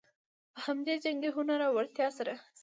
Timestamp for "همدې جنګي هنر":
0.65-1.59